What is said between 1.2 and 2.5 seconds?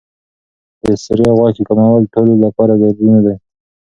غوښې کمول ټولو